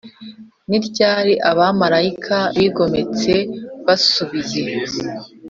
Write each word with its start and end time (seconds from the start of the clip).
Ni 0.69 0.77
ryari 0.87 1.33
abamarayika 1.49 2.37
bigometse 2.57 3.33
basubiye 3.85 4.65